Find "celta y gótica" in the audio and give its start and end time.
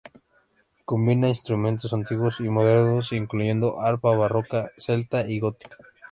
4.77-5.77